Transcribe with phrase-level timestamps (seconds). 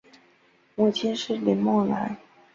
[0.73, 2.17] 母亲是林慕兰。